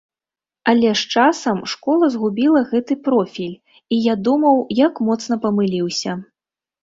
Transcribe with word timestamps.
Але 0.71 0.89
з 0.99 1.17
часам 1.17 1.57
школа 1.73 2.05
згубіла 2.15 2.63
гэты 2.71 2.97
профіль, 3.07 3.55
і 3.97 4.01
я 4.05 4.15
думаў, 4.29 4.55
як 4.79 4.93
моцна 5.11 5.35
памыліўся. 5.47 6.11